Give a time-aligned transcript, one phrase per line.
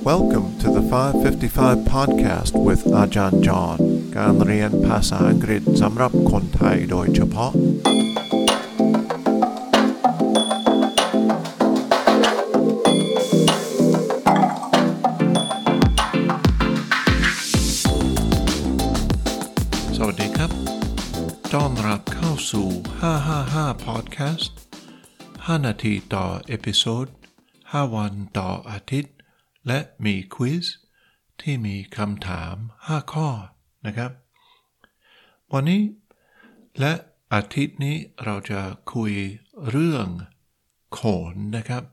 [0.00, 3.78] Welcome to the 555 podcast with อาจารย์จอห์น
[4.16, 7.52] การเรียนภาษาอังกฤษสำหรับคนไทยโดยเฉพาะ
[19.96, 20.50] สวัสดีครับ
[21.54, 22.68] ต้อนรับเข้าสู่
[23.28, 24.50] 555 podcast
[25.46, 27.06] 5 นาทีต่อเอพิโซด
[27.54, 29.12] 5 วันต่ออาทิตย์
[29.67, 30.65] และมีควิส
[31.41, 32.55] ที่มีคำถาม
[32.87, 33.29] 5 ข้อ
[33.85, 34.11] นะครับ
[35.53, 35.81] วันนี้
[36.79, 36.93] และ
[37.33, 38.61] อาทิตย์นี้เราจะ
[38.93, 39.13] คุย
[39.69, 40.07] เรื่อง
[40.93, 40.99] โข
[41.33, 41.83] นนะครับ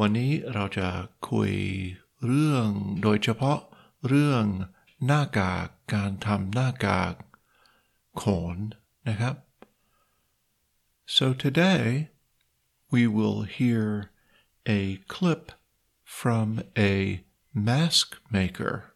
[0.00, 0.88] วันนี้เราจะ
[1.30, 1.52] คุย
[2.26, 2.66] เรื่อง
[3.02, 3.58] โดยเฉพาะ
[4.08, 4.44] เรื่อง
[5.06, 7.14] หน้ากากการทำหน้ากาก
[8.16, 8.56] โขน
[9.08, 9.34] นะครับ
[11.16, 11.82] So today
[12.92, 13.84] we will hear
[14.78, 14.80] a
[15.12, 15.42] clip
[16.04, 18.94] from a mask maker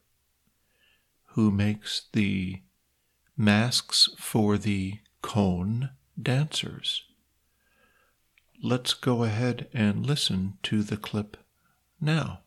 [1.33, 2.63] who makes the
[3.37, 7.05] masks for the Khon dancers.
[8.63, 11.37] Let's go ahead and listen to the clip
[12.01, 12.41] now.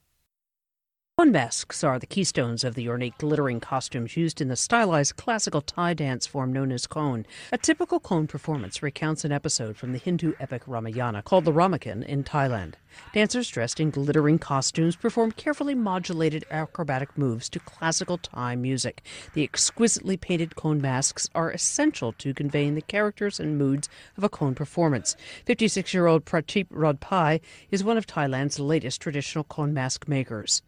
[1.22, 5.62] Khon masks are the keystones of the ornate glittering costumes used in the stylized classical
[5.62, 7.26] Thai dance form known as Khon.
[7.52, 12.04] A typical Khon performance recounts an episode from the Hindu epic Ramayana called the Ramakien
[12.04, 12.74] in Thailand.
[13.14, 19.04] Dancers dressed in glittering costumes perform carefully modulated acrobatic moves to classical Thai music.
[19.36, 24.30] The exquisitely painted Khon masks are essential to conveying the characters and moods of a
[24.30, 25.16] Khon performance.
[25.46, 30.64] 56 year old Pratip Rodpai is one of Thailand's latest traditional Khon mask makers.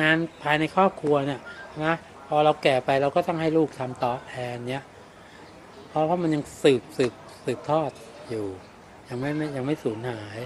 [0.00, 1.40] งานภายในครอบครัวเนี่ย
[1.84, 1.94] นะ
[2.28, 4.84] พอเราแก่ไปเราก็ต้องให้ลูกทำต่อแทนเนี้ย
[5.88, 7.12] เพราะว่ามันยังสืบสืบ
[7.44, 7.90] สืบทอด
[8.30, 8.46] อยู่
[9.08, 10.38] ยังไม่ไม่ยังไม่สูญหาย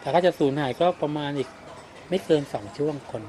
[0.00, 1.48] แต่ถ้าจะสูญหายก็ประมาณอีก
[2.08, 3.22] ไม่เกินสองช่วงคน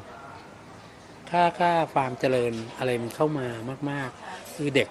[1.30, 3.48] ค่าค่าความเจริญอะไรมันเข้ามา
[3.92, 4.88] มาก ๆ คือเด็ก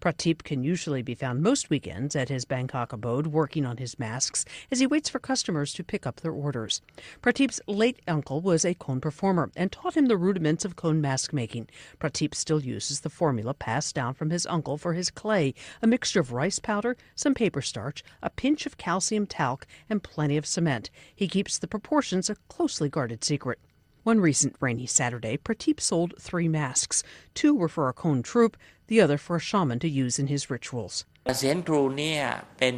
[0.00, 4.44] Pratip can usually be found most weekends at his Bangkok abode working on his masks
[4.70, 6.80] as he waits for customers to pick up their orders.
[7.20, 11.32] Pratip's late uncle was a Khon performer and taught him the rudiments of Khon mask
[11.32, 11.68] making.
[11.98, 16.20] Pratip still uses the formula passed down from his uncle for his clay a mixture
[16.20, 20.90] of rice powder, some paper starch, a pinch of calcium talc, and plenty of cement.
[21.14, 23.58] He keeps the proportions a closely guarded secret.
[24.04, 27.02] One recent rainy Saturday, Pratip sold three masks.
[27.34, 28.56] Two were for a Khon troupe,
[28.88, 30.94] the other for a shaman to use in his rituals.
[31.38, 32.22] เสียนครูเนี่ย
[32.58, 32.76] เป็น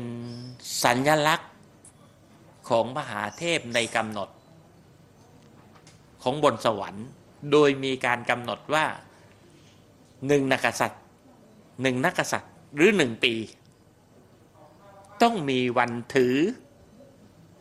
[0.85, 1.53] สัญลักษณ์
[2.69, 4.29] ของมหาเทพในกำหนด
[6.23, 7.07] ของบนสวรรค์
[7.53, 8.87] โดยมีการกำหนดว่า
[10.27, 11.03] หนึ่งนักษัตริย์
[11.83, 13.35] หนึ่งนักษัตริย์หรือหนึ่งปี
[15.23, 16.37] ต้องมีวันถือ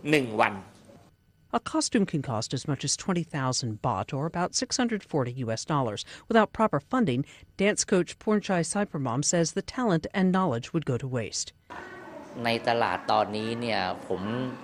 [0.09, 0.53] หนึ่งวัน
[1.52, 6.04] A costume can cost as much as 20,000 baht or about 640 US dollars.
[6.28, 7.24] Without proper funding,
[7.56, 11.52] dance coach Pornchai Cypermom says the talent and knowledge would go to waste.
[12.44, 14.20] ในตลาดตอนนี้เนี่ยผม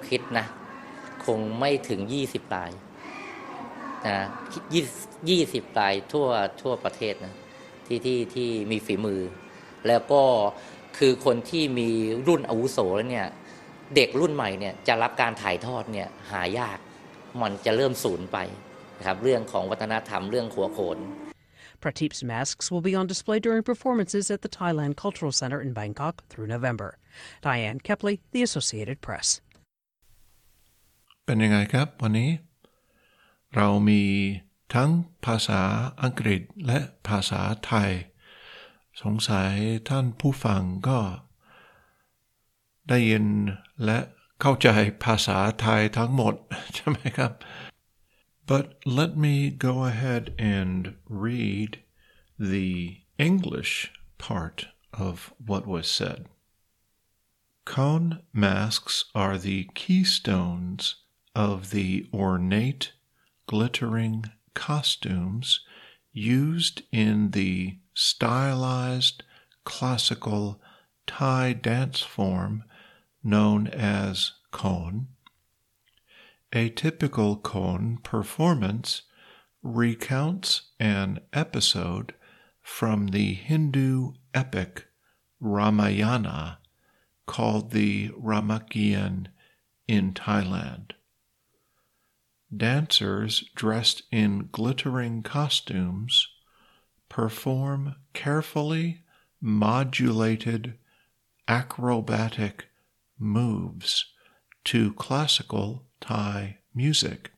[0.09, 0.47] คิดนะ
[1.27, 2.71] คงไม่ถึง 20ราย
[4.07, 4.19] นะ
[5.29, 6.29] ยี่สิบรายทั่ว
[6.63, 7.35] ทั่วประเทศนะ
[7.87, 9.21] ที่ที่ที่มีฝีมือ
[9.89, 10.23] แล้วก็
[10.99, 11.89] คือคนที่มี
[12.27, 13.29] รุ่นอาวุโสแล้วเนี่ย
[13.96, 16.78] เด็กรุ่นใหม่เนี่ยจะรับการถ่ายทอดเนี่ยหายาก
[17.42, 18.38] มันจะเริ่มสูญไป
[18.98, 21.00] นะครับเรื่องของวัฒนธรรมเรื่องหัวโขน
[21.84, 26.16] Pratip's masks will be on display during performances at the Thailand Cultural Center in Bangkok
[26.30, 26.90] through November.
[27.48, 29.28] Diane Kepley, The Associated Press.
[31.26, 32.30] เป็นยังไงครับวันนี้
[33.56, 34.04] เรามี
[34.74, 34.90] ทั้ง
[35.26, 35.62] ภาษา
[36.02, 37.92] อังกฤษและภาษาไทย
[39.02, 39.52] สงสัย
[39.90, 41.00] ท่านผู้ฟังก็
[42.90, 43.26] ได้ยิน
[43.86, 44.00] และ
[44.42, 44.68] เข้าใจ
[45.04, 46.36] ภาษาไทยทั้งหมด
[46.76, 47.32] ใช่ไหมครับ
[48.52, 51.72] but let me go ahead and read
[52.38, 56.28] the English part of what was said.
[57.66, 60.96] Khon masks are the keystones
[61.34, 62.92] of the ornate,
[63.48, 65.62] glittering costumes
[66.14, 69.24] used in the stylized
[69.64, 70.62] classical
[71.08, 72.64] Thai dance form
[73.26, 75.08] known as Khon.
[76.54, 79.02] A typical Khon performance
[79.64, 82.14] recounts an episode
[82.62, 84.86] from the Hindu epic
[85.40, 86.60] Ramayana
[87.26, 89.28] called the Ramakien
[89.88, 90.92] in Thailand.
[92.56, 96.28] Dancers dressed in glittering costumes
[97.10, 99.02] perform carefully
[99.42, 100.78] modulated
[101.48, 102.68] acrobatic
[103.20, 104.06] moves
[104.66, 107.32] to classical Thai music.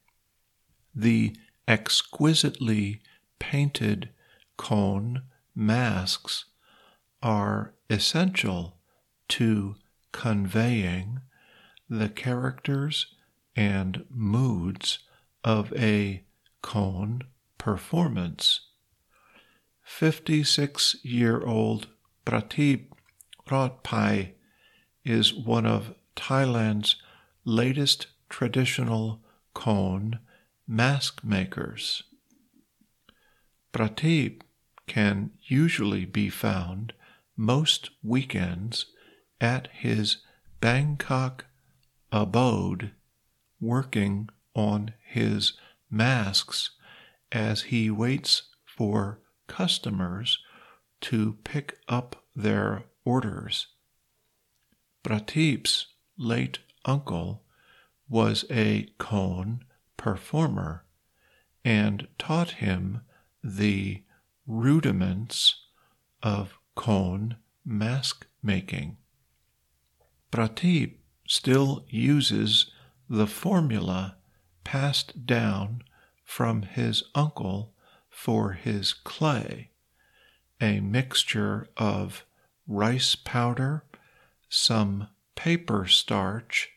[0.95, 1.35] the
[1.67, 3.01] exquisitely
[3.39, 4.09] painted
[4.57, 5.21] Khon
[5.53, 6.45] masks
[7.21, 8.77] are essential
[9.29, 9.75] to
[10.11, 11.19] conveying
[11.89, 13.13] the characters
[13.55, 14.99] and moods
[15.43, 16.23] of a
[16.63, 17.21] Khon
[17.57, 18.61] performance.
[19.83, 21.87] 56 year old
[22.25, 22.87] Pratip
[23.47, 24.33] Rotpai
[25.07, 26.97] is one of Thailand's
[27.45, 29.21] latest traditional
[29.55, 30.19] Khon
[30.67, 32.03] mask makers.
[33.71, 34.41] Pratip
[34.85, 36.93] can usually be found
[37.37, 38.87] most weekends
[39.39, 40.17] at his
[40.59, 41.45] Bangkok
[42.11, 42.91] abode
[43.61, 45.53] working on his
[45.89, 46.71] masks
[47.31, 50.39] as he waits for customers
[50.99, 53.67] to pick up their orders.
[55.07, 55.85] Pratip's
[56.17, 57.41] late uncle
[58.09, 59.61] was a Khon
[59.95, 60.83] performer
[61.63, 62.99] and taught him
[63.41, 64.03] the
[64.45, 65.63] rudiments
[66.21, 68.97] of Khon mask making.
[70.29, 72.69] Pratip still uses
[73.09, 74.17] the formula
[74.65, 75.83] passed down
[76.25, 77.71] from his uncle
[78.09, 79.69] for his clay,
[80.59, 82.25] a mixture of
[82.67, 83.85] rice powder,
[84.49, 86.69] some paper starch,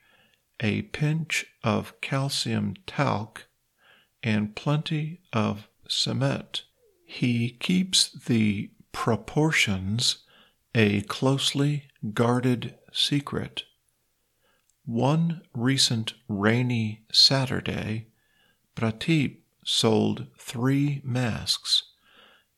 [0.61, 3.47] a pinch of calcium talc,
[4.23, 6.65] and plenty of cement.
[7.05, 10.19] He keeps the proportions
[10.75, 13.65] a closely guarded secret.
[14.85, 18.09] One recent rainy Saturday,
[18.77, 21.85] Pratip sold three masks.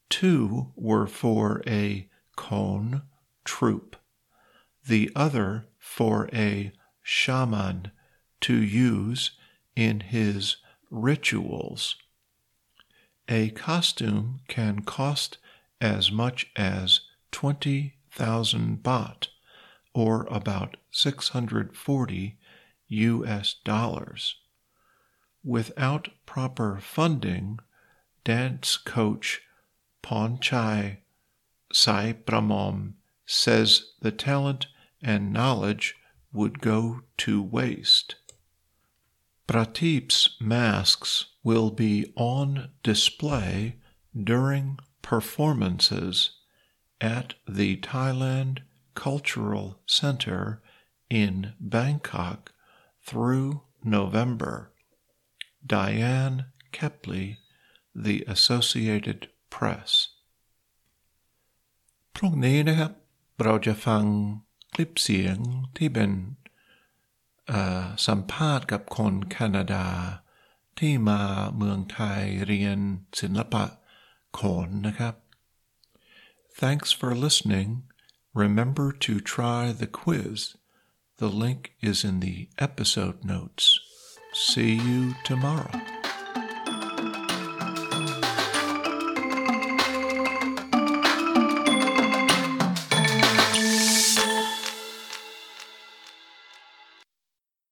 [0.08, 3.02] Two were for a Khon
[3.44, 3.96] troupe,
[4.86, 7.90] the other for a shaman
[8.40, 9.32] to use
[9.76, 10.56] in his
[10.90, 11.96] rituals.
[13.28, 15.38] A costume can cost
[15.80, 17.00] as much as
[17.30, 19.28] 20,000 baht,
[19.94, 22.38] or about 640
[22.88, 24.36] US dollars.
[25.44, 27.58] Without proper funding,
[28.24, 29.42] dance coach
[30.02, 30.98] Ponchai
[31.72, 32.94] Sai Pramom
[33.24, 34.66] says the talent
[35.01, 35.95] and knowledge
[36.33, 38.15] would go to waste.
[39.47, 43.77] Pratip's masks will be on display
[44.15, 46.31] during performances
[46.99, 48.59] at the Thailand
[48.95, 50.61] Cultural Center
[51.09, 52.51] in Bangkok
[53.05, 54.73] through November.
[55.65, 57.37] Diane Kepley,
[57.95, 60.09] The Associated Press
[62.15, 62.91] พรุ่งนี้นะครับ
[63.43, 64.03] เราจะฟัง
[64.72, 65.36] คลิปเสียง
[65.76, 66.10] ที่เป็น
[68.06, 69.86] สัมภาษณ์กับคนแคนาดา
[70.78, 71.22] ที่มา
[71.56, 72.78] เมืองไทยเรียน
[73.20, 73.64] ศิลปะ
[74.34, 75.14] โขนนะครับ
[76.62, 77.70] Thanks for listening.
[78.34, 80.54] Remember to try the quiz.
[81.16, 83.64] The link is in the episode notes.
[84.32, 86.01] See you tomorrow.